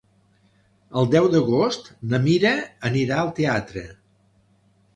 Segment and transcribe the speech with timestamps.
[1.01, 2.55] El deu d'agost na Mira
[2.91, 3.87] anirà al teatre.